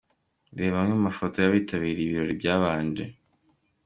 [0.57, 3.03] Reba amwe mu mafoto y’abitabiriye ibirori byabanje.